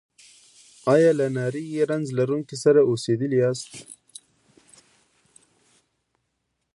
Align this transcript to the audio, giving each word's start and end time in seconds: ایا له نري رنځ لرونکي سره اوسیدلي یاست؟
ایا 0.93 1.11
له 1.19 1.27
نري 1.35 1.65
رنځ 1.91 2.05
لرونکي 2.17 2.57
سره 2.63 2.79
اوسیدلي 2.89 3.37
یاست؟ 3.43 3.71